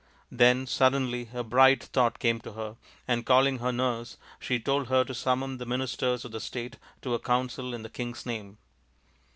[0.31, 2.75] Then, suddenly, a bright thought came to her,
[3.07, 7.19] and, calling her nurse, she told her to summon the ministers of state to a
[7.19, 8.57] council in the king's name.